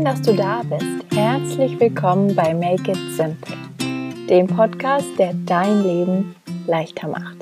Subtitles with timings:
[0.00, 1.14] Schön, dass du da bist.
[1.14, 3.54] Herzlich willkommen bei Make It Simple,
[4.30, 6.34] dem Podcast, der dein Leben
[6.66, 7.36] leichter macht.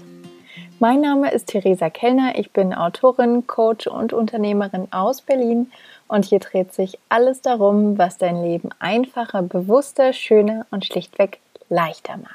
[0.81, 5.71] Mein Name ist Theresa Kellner, ich bin Autorin, Coach und Unternehmerin aus Berlin
[6.09, 11.39] und hier dreht sich alles darum, was dein Leben einfacher, bewusster, schöner und schlichtweg
[11.69, 12.35] leichter macht.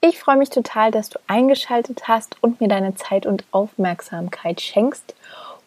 [0.00, 5.14] Ich freue mich total, dass du eingeschaltet hast und mir deine Zeit und Aufmerksamkeit schenkst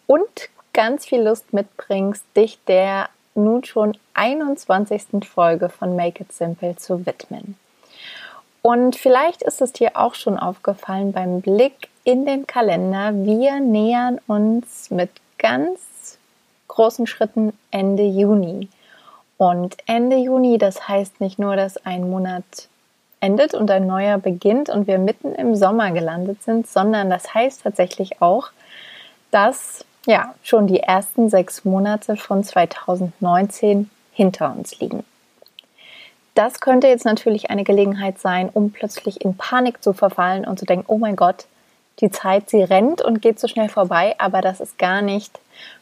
[0.07, 3.07] und ganz viel Lust mitbringst, dich der
[3.43, 5.25] nun schon 21.
[5.25, 7.57] Folge von Make It Simple zu widmen.
[8.61, 14.19] Und vielleicht ist es dir auch schon aufgefallen beim Blick in den Kalender, wir nähern
[14.27, 16.17] uns mit ganz
[16.67, 18.67] großen Schritten Ende Juni.
[19.37, 22.43] Und Ende Juni, das heißt nicht nur, dass ein Monat
[23.21, 27.63] endet und ein neuer beginnt und wir mitten im Sommer gelandet sind, sondern das heißt
[27.63, 28.49] tatsächlich auch,
[29.31, 35.03] dass ja schon die ersten sechs Monate von 2019 hinter uns liegen.
[36.35, 40.65] Das könnte jetzt natürlich eine Gelegenheit sein, um plötzlich in Panik zu verfallen und zu
[40.65, 41.45] denken, oh mein Gott,
[41.99, 45.39] die Zeit, sie rennt und geht so schnell vorbei, aber das ist gar nicht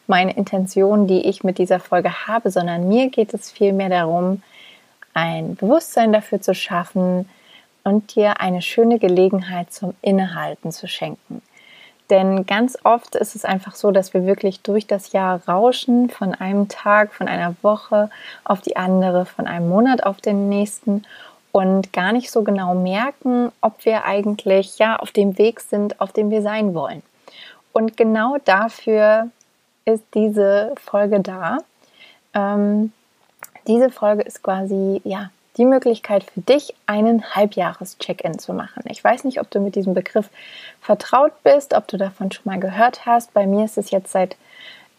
[0.08, 4.42] meine Intention, die ich mit dieser Folge habe, sondern mir geht es vielmehr darum,
[5.14, 7.30] ein Bewusstsein dafür zu schaffen
[7.84, 11.42] und dir eine schöne Gelegenheit zum Innehalten zu schenken.
[12.10, 16.34] Denn ganz oft ist es einfach so, dass wir wirklich durch das Jahr rauschen, von
[16.34, 18.10] einem Tag, von einer Woche
[18.46, 21.04] auf die andere, von einem Monat auf den nächsten
[21.52, 26.14] und gar nicht so genau merken, ob wir eigentlich ja auf dem Weg sind, auf
[26.14, 27.02] dem wir sein wollen.
[27.74, 29.30] Und genau dafür
[29.86, 31.58] ist diese Folge da.
[32.34, 32.94] Ähm,
[33.68, 38.84] diese Folge ist quasi, ja, die Möglichkeit für dich, einen Halbjahres-Check-In zu machen.
[38.88, 40.30] Ich weiß nicht, ob du mit diesem Begriff
[40.82, 43.34] vertraut bist, ob du davon schon mal gehört hast.
[43.34, 44.38] Bei mir ist es jetzt seit,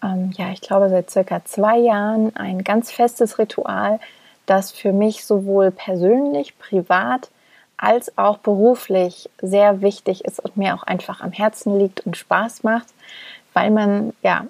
[0.02, 4.00] ähm, ja, ich glaube, seit circa zwei Jahren ein ganz festes Ritual,
[4.46, 7.30] das für mich sowohl persönlich, privat
[7.76, 12.64] als auch beruflich sehr wichtig ist und mir auch einfach am Herzen liegt und Spaß
[12.64, 12.86] macht,
[13.52, 14.46] weil man ja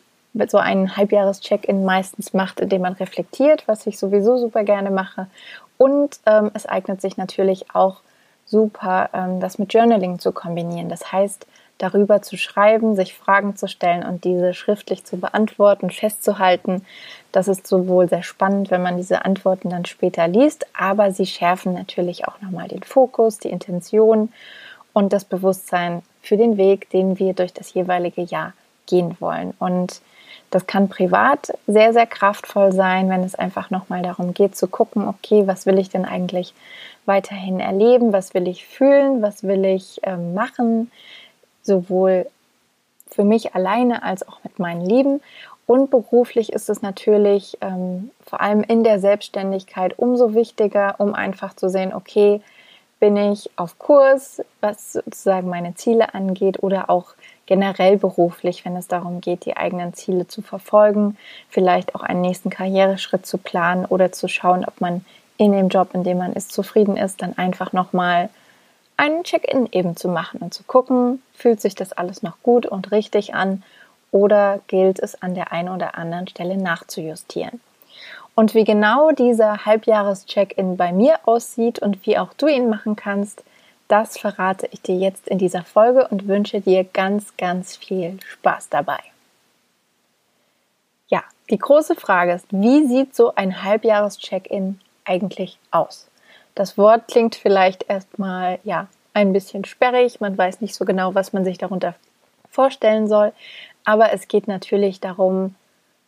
[0.49, 5.27] so einen Halbjahres-Check-In meistens macht, indem man reflektiert, was ich sowieso super gerne mache.
[5.79, 8.01] Und ähm, es eignet sich natürlich auch
[8.45, 10.89] super, ähm, das mit Journaling zu kombinieren.
[10.89, 11.47] Das heißt,
[11.79, 16.85] darüber zu schreiben, sich Fragen zu stellen und diese schriftlich zu beantworten, festzuhalten.
[17.31, 21.73] Das ist sowohl sehr spannend, wenn man diese Antworten dann später liest, aber sie schärfen
[21.75, 24.33] natürlich auch nochmal den Fokus, die Intention
[24.93, 28.53] und das Bewusstsein für den Weg, den wir durch das jeweilige Jahr
[28.87, 29.55] gehen wollen.
[29.59, 30.01] Und
[30.51, 35.07] das kann privat sehr, sehr kraftvoll sein, wenn es einfach nochmal darum geht zu gucken,
[35.07, 36.55] okay, was will ich denn eigentlich
[37.07, 40.91] weiterhin erleben, was will ich fühlen, was will ich äh, machen,
[41.63, 42.27] sowohl
[43.11, 45.21] für mich alleine als auch mit meinen Lieben.
[45.67, 51.55] Und beruflich ist es natürlich ähm, vor allem in der Selbstständigkeit umso wichtiger, um einfach
[51.55, 52.41] zu sehen, okay,
[53.01, 57.15] bin ich auf Kurs, was sozusagen meine Ziele angeht oder auch
[57.49, 61.17] generell beruflich, wenn es darum geht, die eigenen Ziele zu verfolgen,
[61.49, 65.03] vielleicht auch einen nächsten Karriereschritt zu planen oder zu schauen, ob man
[65.39, 68.29] in dem Job, in dem man ist, zufrieden ist, dann einfach nochmal
[68.99, 72.93] einen Check-in eben zu machen und zu gucken, fühlt sich das alles noch gut und
[72.93, 73.63] richtig an
[74.11, 77.61] oder gilt es an der einen oder anderen Stelle nachzujustieren.
[78.35, 83.43] Und wie genau dieser Halbjahres-Check-in bei mir aussieht und wie auch du ihn machen kannst,
[83.89, 88.69] das verrate ich dir jetzt in dieser Folge und wünsche dir ganz, ganz viel Spaß
[88.69, 88.99] dabei.
[91.09, 96.07] Ja, die große Frage ist, wie sieht so ein Halbjahres-Check-in eigentlich aus?
[96.55, 101.33] Das Wort klingt vielleicht erstmal ja ein bisschen sperrig, man weiß nicht so genau, was
[101.33, 101.95] man sich darunter
[102.51, 103.33] vorstellen soll,
[103.85, 105.55] aber es geht natürlich darum,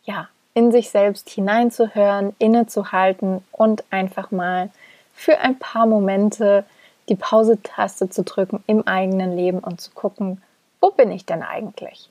[0.03, 4.69] ja, in sich selbst hineinzuhören, innezuhalten und einfach mal
[5.13, 6.65] für ein paar Momente
[7.11, 10.41] die Pause-Taste zu drücken im eigenen Leben und zu gucken,
[10.79, 12.09] wo bin ich denn eigentlich?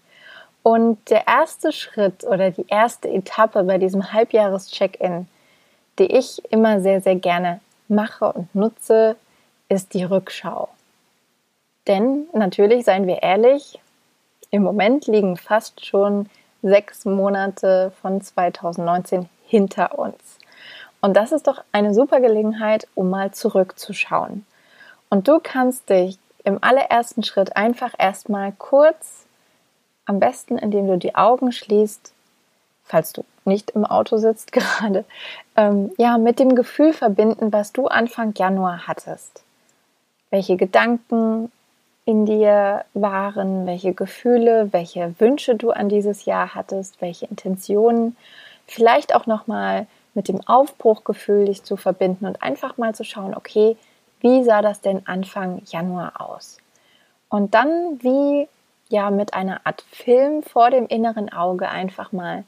[0.62, 5.26] Und der erste Schritt oder die erste Etappe bei diesem Halbjahres-Check-In,
[5.98, 9.16] die ich immer sehr, sehr gerne mache und nutze,
[9.70, 10.68] ist die Rückschau.
[11.86, 13.80] Denn natürlich, seien wir ehrlich,
[14.50, 16.28] im Moment liegen fast schon
[16.60, 20.38] sechs Monate von 2019 hinter uns.
[21.00, 24.44] Und das ist doch eine super Gelegenheit, um mal zurückzuschauen.
[25.10, 29.26] Und du kannst dich im allerersten Schritt einfach erstmal kurz,
[30.06, 32.12] am besten indem du die Augen schließt,
[32.84, 35.04] falls du nicht im Auto sitzt gerade,
[35.56, 39.42] ähm, ja, mit dem Gefühl verbinden, was du Anfang Januar hattest.
[40.30, 41.50] Welche Gedanken
[42.04, 48.16] in dir waren, welche Gefühle, welche Wünsche du an dieses Jahr hattest, welche Intentionen.
[48.66, 53.76] vielleicht auch nochmal mit dem Aufbruchgefühl dich zu verbinden und einfach mal zu schauen, okay,
[54.20, 56.58] wie sah das denn Anfang Januar aus?
[57.28, 58.48] Und dann wie
[58.88, 62.44] ja mit einer Art Film vor dem inneren Auge einfach mal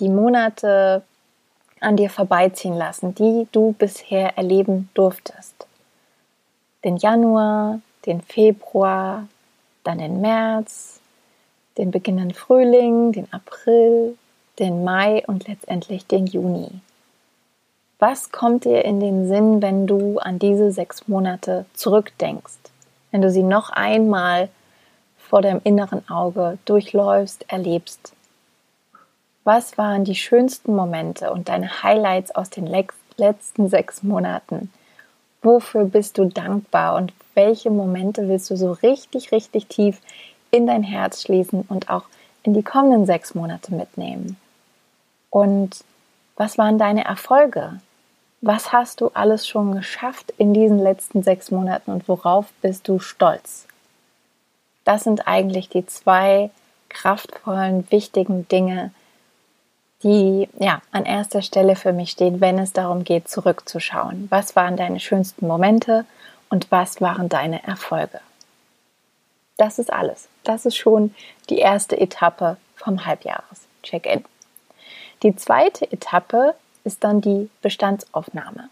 [0.00, 1.02] die Monate
[1.80, 5.66] an dir vorbeiziehen lassen, die du bisher erleben durftest.
[6.84, 9.28] Den Januar, den Februar,
[9.84, 11.00] dann den März,
[11.76, 14.18] den beginnenden Frühling, den April,
[14.58, 16.80] den Mai und letztendlich den Juni.
[18.00, 22.70] Was kommt dir in den Sinn, wenn du an diese sechs Monate zurückdenkst?
[23.10, 24.50] Wenn du sie noch einmal
[25.18, 28.12] vor deinem inneren Auge durchläufst, erlebst?
[29.42, 32.72] Was waren die schönsten Momente und deine Highlights aus den
[33.16, 34.72] letzten sechs Monaten?
[35.42, 40.00] Wofür bist du dankbar und welche Momente willst du so richtig, richtig tief
[40.52, 42.04] in dein Herz schließen und auch
[42.44, 44.36] in die kommenden sechs Monate mitnehmen?
[45.30, 45.84] Und
[46.36, 47.80] was waren deine Erfolge?
[48.40, 53.00] Was hast du alles schon geschafft in diesen letzten sechs Monaten und worauf bist du
[53.00, 53.66] stolz?
[54.84, 56.50] Das sind eigentlich die zwei
[56.88, 58.92] kraftvollen, wichtigen Dinge,
[60.04, 64.28] die ja an erster Stelle für mich stehen, wenn es darum geht, zurückzuschauen.
[64.30, 66.04] Was waren deine schönsten Momente
[66.48, 68.20] und was waren deine Erfolge?
[69.56, 70.28] Das ist alles.
[70.44, 71.12] Das ist schon
[71.50, 74.24] die erste Etappe vom Halbjahres-Check-in.
[75.24, 76.54] Die zweite Etappe
[76.88, 78.70] ist dann die Bestandsaufnahme.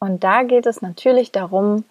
[0.00, 1.84] Und da geht es natürlich darum,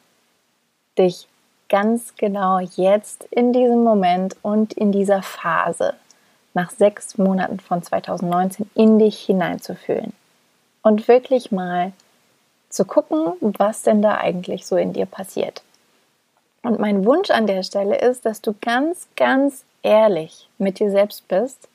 [0.99, 1.27] dich
[1.67, 5.95] ganz genau jetzt in diesem Moment und in dieser Phase
[6.53, 10.13] nach sechs Monaten von 2019 in dich hineinzufühlen
[10.83, 11.91] und wirklich mal
[12.69, 15.63] zu gucken, was denn da eigentlich so in dir passiert.
[16.61, 21.27] Und mein Wunsch an der Stelle ist, dass du ganz, ganz ehrlich mit dir selbst
[21.27, 21.67] bist,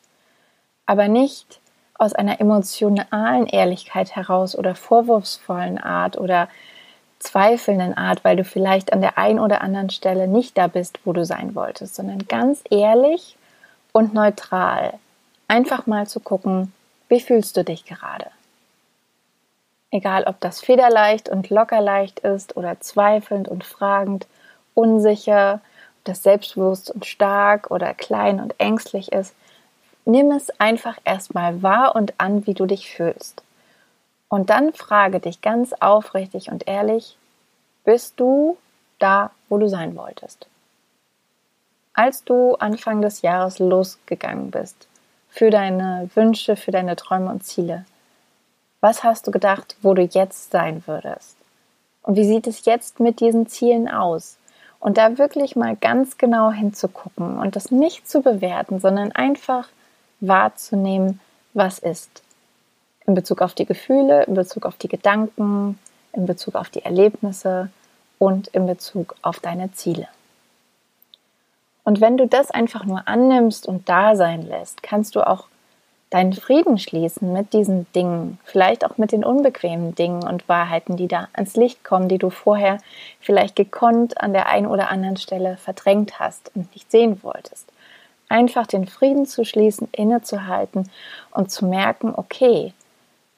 [0.86, 1.58] aber nicht
[1.98, 6.48] aus einer emotionalen Ehrlichkeit heraus oder vorwurfsvollen Art oder
[7.18, 11.12] zweifelnden Art, weil du vielleicht an der einen oder anderen Stelle nicht da bist, wo
[11.12, 13.36] du sein wolltest, sondern ganz ehrlich
[13.92, 14.94] und neutral.
[15.48, 16.72] Einfach mal zu gucken,
[17.08, 18.26] wie fühlst du dich gerade?
[19.90, 24.26] Egal, ob das federleicht und lockerleicht ist oder zweifelnd und fragend,
[24.74, 25.60] unsicher,
[25.98, 29.34] ob das selbstbewusst und stark oder klein und ängstlich ist,
[30.08, 33.42] nimm es einfach erstmal wahr und an, wie du dich fühlst.
[34.28, 37.16] Und dann frage dich ganz aufrichtig und ehrlich,
[37.84, 38.58] bist du
[38.98, 40.48] da, wo du sein wolltest?
[41.98, 44.86] als du Anfang des Jahres losgegangen bist
[45.30, 47.86] für deine Wünsche, für deine Träume und Ziele?
[48.80, 51.36] Was hast du gedacht, wo du jetzt sein würdest?
[52.02, 54.36] Und wie sieht es jetzt mit diesen Zielen aus?
[54.78, 59.68] Und da wirklich mal ganz genau hinzugucken und das nicht zu bewerten, sondern einfach
[60.20, 61.20] wahrzunehmen,
[61.54, 62.22] was ist.
[63.06, 65.78] In Bezug auf die Gefühle, in Bezug auf die Gedanken,
[66.12, 67.70] in Bezug auf die Erlebnisse
[68.18, 70.08] und in Bezug auf deine Ziele.
[71.84, 75.46] Und wenn du das einfach nur annimmst und da sein lässt, kannst du auch
[76.10, 81.08] deinen Frieden schließen mit diesen Dingen, vielleicht auch mit den unbequemen Dingen und Wahrheiten, die
[81.08, 82.78] da ans Licht kommen, die du vorher
[83.20, 87.70] vielleicht gekonnt an der einen oder anderen Stelle verdrängt hast und nicht sehen wolltest.
[88.28, 90.90] Einfach den Frieden zu schließen, innezuhalten
[91.30, 92.74] und zu merken, okay,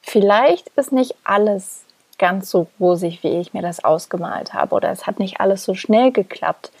[0.01, 1.85] vielleicht ist nicht alles
[2.17, 5.73] ganz so rosig, wie ich mir das ausgemalt habe oder es hat nicht alles so
[5.73, 6.71] schnell geklappt,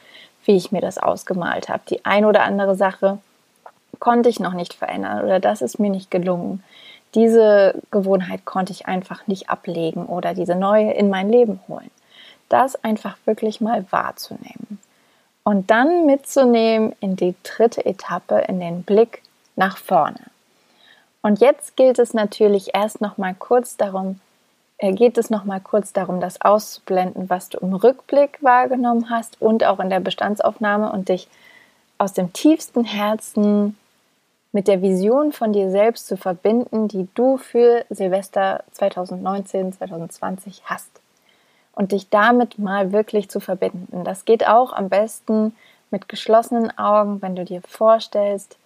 [0.45, 1.81] wie ich mir das ausgemalt habe.
[1.89, 3.19] Die ein oder andere Sache
[3.99, 6.63] konnte ich noch nicht verändern oder das ist mir nicht gelungen.
[7.15, 11.91] Diese Gewohnheit konnte ich einfach nicht ablegen oder diese neue in mein Leben holen.
[12.49, 14.79] Das einfach wirklich mal wahrzunehmen.
[15.43, 19.23] Und dann mitzunehmen in die dritte Etappe, in den Blick
[19.55, 20.19] nach vorne.
[21.21, 24.19] Und jetzt gilt es natürlich erst noch mal kurz darum,
[24.79, 29.63] geht es noch mal kurz darum, das auszublenden, was du im Rückblick wahrgenommen hast und
[29.63, 31.27] auch in der Bestandsaufnahme und dich
[31.99, 33.77] aus dem tiefsten Herzen
[34.51, 40.89] mit der Vision von dir selbst zu verbinden, die du für Silvester 2019, 2020 hast.
[41.73, 44.03] Und dich damit mal wirklich zu verbinden.
[44.03, 45.55] Das geht auch am besten
[45.89, 48.57] mit geschlossenen Augen, wenn du dir vorstellst,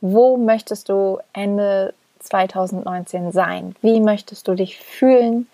[0.00, 3.76] wo möchtest du Ende 2019 sein?
[3.82, 5.46] Wie möchtest du dich fühlen?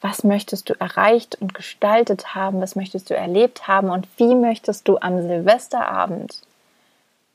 [0.00, 4.88] was möchtest du erreicht und gestaltet haben, was möchtest du erlebt haben und wie möchtest
[4.88, 6.42] du am Silvesterabend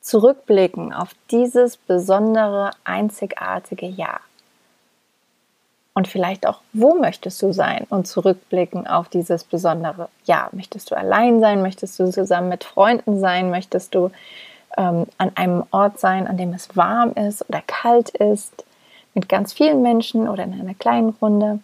[0.01, 4.21] zurückblicken auf dieses besondere, einzigartige Jahr.
[5.93, 10.49] Und vielleicht auch, wo möchtest du sein und zurückblicken auf dieses besondere Jahr?
[10.53, 11.61] Möchtest du allein sein?
[11.61, 13.49] Möchtest du zusammen mit Freunden sein?
[13.49, 14.09] Möchtest du
[14.77, 18.63] ähm, an einem Ort sein, an dem es warm ist oder kalt ist?
[19.13, 21.59] mit ganz vielen Menschen oder in einer kleinen Runde.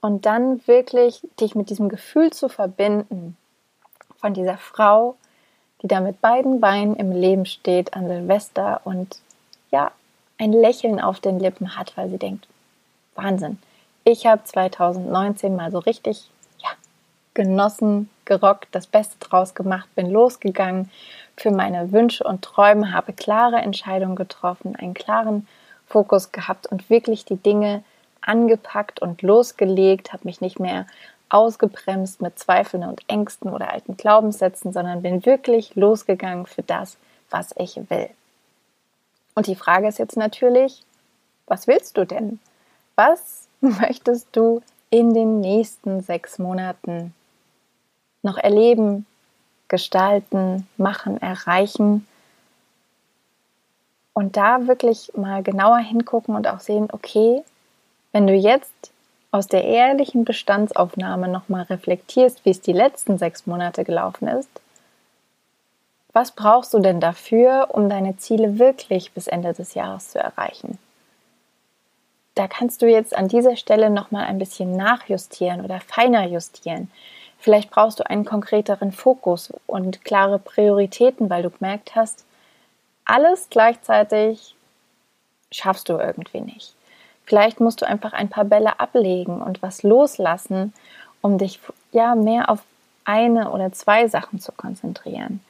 [0.00, 3.36] Und dann wirklich dich mit diesem Gefühl zu verbinden
[4.18, 5.16] von dieser Frau,
[5.82, 9.18] die da mit beiden Beinen im Leben steht an Silvester und
[9.70, 9.92] ja,
[10.38, 12.46] ein Lächeln auf den Lippen hat, weil sie denkt,
[13.14, 13.58] Wahnsinn,
[14.04, 16.70] ich habe 2019 mal so richtig ja,
[17.34, 20.90] genossen, gerockt, das Beste draus gemacht, bin losgegangen
[21.36, 25.46] für meine Wünsche und Träume, habe klare Entscheidungen getroffen, einen klaren
[25.86, 27.82] Fokus gehabt und wirklich die Dinge
[28.20, 30.86] angepackt und losgelegt, habe mich nicht mehr
[31.30, 36.96] ausgebremst mit Zweifeln und Ängsten oder alten Glaubenssätzen, sondern bin wirklich losgegangen für das,
[37.30, 38.10] was ich will.
[39.34, 40.82] Und die Frage ist jetzt natürlich,
[41.46, 42.40] was willst du denn?
[43.02, 47.14] Was möchtest du in den nächsten sechs Monaten
[48.22, 49.06] noch erleben,
[49.68, 52.06] gestalten, machen, erreichen?
[54.12, 57.42] Und da wirklich mal genauer hingucken und auch sehen, okay,
[58.12, 58.90] wenn du jetzt
[59.30, 64.50] aus der ehrlichen Bestandsaufnahme nochmal reflektierst, wie es die letzten sechs Monate gelaufen ist,
[66.12, 70.78] was brauchst du denn dafür, um deine Ziele wirklich bis Ende des Jahres zu erreichen?
[72.34, 76.90] Da kannst du jetzt an dieser Stelle nochmal ein bisschen nachjustieren oder feiner justieren.
[77.38, 82.24] Vielleicht brauchst du einen konkreteren Fokus und klare Prioritäten, weil du gemerkt hast,
[83.04, 84.54] alles gleichzeitig
[85.50, 86.74] schaffst du irgendwie nicht.
[87.24, 90.72] Vielleicht musst du einfach ein paar Bälle ablegen und was loslassen,
[91.22, 91.60] um dich
[91.92, 92.60] ja mehr auf
[93.04, 95.40] eine oder zwei Sachen zu konzentrieren.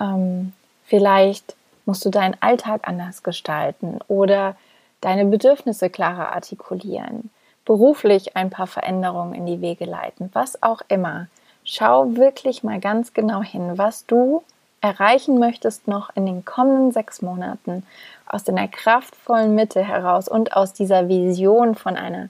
[0.00, 0.52] Ähm,
[0.84, 1.54] vielleicht
[1.86, 4.56] musst du deinen Alltag anders gestalten oder
[5.00, 7.30] deine Bedürfnisse klarer artikulieren,
[7.64, 11.28] beruflich ein paar Veränderungen in die Wege leiten, was auch immer.
[11.64, 14.42] Schau wirklich mal ganz genau hin, was du
[14.80, 17.84] erreichen möchtest noch in den kommenden sechs Monaten
[18.26, 22.28] aus deiner kraftvollen Mitte heraus und aus dieser Vision von einer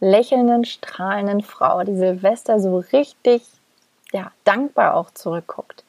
[0.00, 3.42] lächelnden, strahlenden Frau, die Silvester so richtig
[4.12, 5.84] ja, dankbar auch zurückguckt.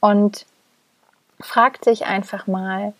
[0.00, 0.44] Und
[1.40, 2.92] frag dich einfach mal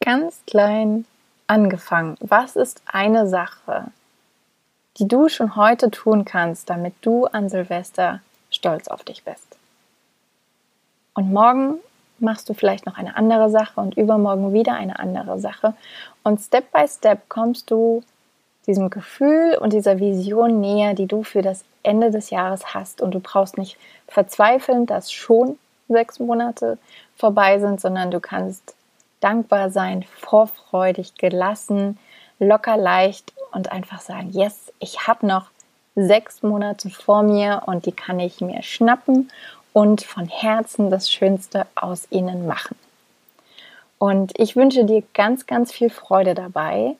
[0.00, 1.04] ganz klein
[1.46, 3.86] angefangen, was ist eine Sache,
[4.98, 8.20] die du schon heute tun kannst, damit du an Silvester
[8.50, 9.56] stolz auf dich bist?
[11.14, 11.78] Und morgen
[12.18, 15.74] machst du vielleicht noch eine andere Sache und übermorgen wieder eine andere Sache.
[16.22, 18.02] Und Step by Step kommst du
[18.66, 23.00] diesem Gefühl und dieser Vision näher, die du für das Ende des Jahres hast.
[23.00, 23.76] Und du brauchst nicht
[24.08, 25.58] verzweifeln, dass schon
[25.88, 26.78] sechs Monate
[27.16, 28.74] vorbei sind, sondern du kannst
[29.24, 31.98] dankbar sein, vorfreudig, gelassen,
[32.38, 35.46] locker leicht und einfach sagen, yes, ich habe noch
[35.94, 39.30] sechs Monate vor mir und die kann ich mir schnappen
[39.72, 42.76] und von Herzen das Schönste aus ihnen machen.
[43.98, 46.96] Und ich wünsche dir ganz, ganz viel Freude dabei.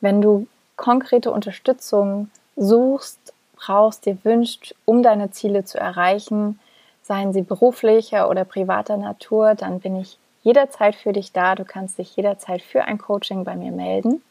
[0.00, 6.58] Wenn du konkrete Unterstützung suchst, brauchst, dir wünscht, um deine Ziele zu erreichen,
[7.02, 11.56] seien sie beruflicher oder privater Natur, dann bin ich jederzeit für dich da.
[11.56, 14.22] Du kannst dich jederzeit für ein Coaching bei mir melden.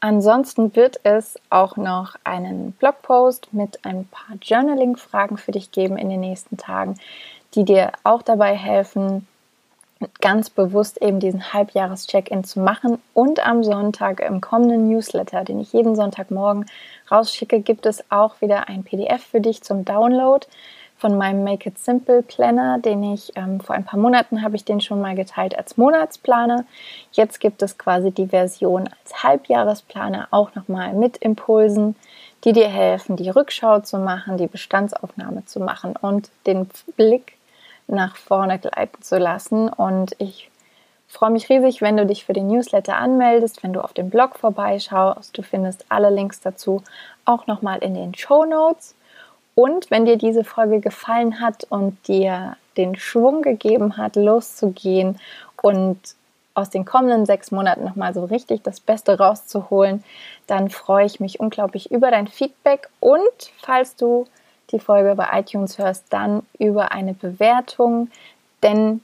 [0.00, 6.08] Ansonsten wird es auch noch einen Blogpost mit ein paar Journaling-Fragen für dich geben in
[6.08, 6.94] den nächsten Tagen,
[7.54, 9.26] die dir auch dabei helfen,
[10.20, 13.02] ganz bewusst eben diesen Halbjahres-Check-In zu machen.
[13.12, 16.66] Und am Sonntag im kommenden Newsletter, den ich jeden Sonntagmorgen
[17.10, 20.46] rausschicke, gibt es auch wieder ein PDF für dich zum Download
[20.98, 24.64] von meinem Make It Simple Planner, den ich ähm, vor ein paar Monaten habe ich
[24.64, 26.64] den schon mal geteilt als Monatsplaner.
[27.12, 31.94] Jetzt gibt es quasi die Version als Halbjahresplaner auch nochmal mit Impulsen,
[32.44, 37.36] die dir helfen, die Rückschau zu machen, die Bestandsaufnahme zu machen und den Blick
[37.86, 39.68] nach vorne gleiten zu lassen.
[39.68, 40.50] Und ich
[41.06, 44.36] freue mich riesig, wenn du dich für den Newsletter anmeldest, wenn du auf dem Blog
[44.36, 45.36] vorbeischaust.
[45.38, 46.82] Du findest alle Links dazu
[47.24, 48.94] auch nochmal in den Show Notes.
[49.58, 55.18] Und wenn dir diese Folge gefallen hat und dir den Schwung gegeben hat, loszugehen
[55.60, 55.98] und
[56.54, 60.04] aus den kommenden sechs Monaten nochmal so richtig das Beste rauszuholen,
[60.46, 63.20] dann freue ich mich unglaublich über dein Feedback und
[63.60, 64.28] falls du
[64.70, 68.12] die Folge bei iTunes hörst, dann über eine Bewertung,
[68.62, 69.02] denn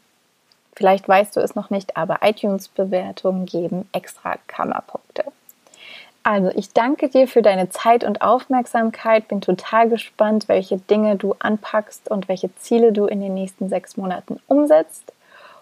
[0.76, 5.25] vielleicht weißt du es noch nicht, aber iTunes-Bewertungen geben extra Kammerpunkte.
[6.26, 9.28] Also, ich danke dir für deine Zeit und Aufmerksamkeit.
[9.28, 13.99] Bin total gespannt, welche Dinge du anpackst und welche Ziele du in den nächsten sechs
[13.99, 15.12] Monaten umsetzt.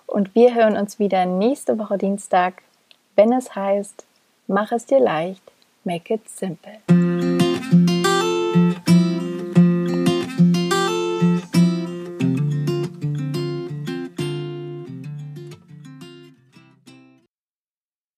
[0.06, 2.62] Und wir hören uns wieder nächste Woche Dienstag,
[3.16, 4.04] wenn es heißt,
[4.46, 5.42] mach es dir leicht,
[5.84, 6.78] make it simple.